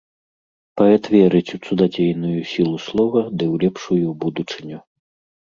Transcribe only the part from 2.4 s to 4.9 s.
сілу слова ды ў лепшую будучыню.